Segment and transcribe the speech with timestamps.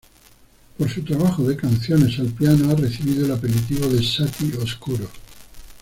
[0.79, 5.07] Por su trabajo de canciones al piano ha recibido el apelativo de Satie oscuro.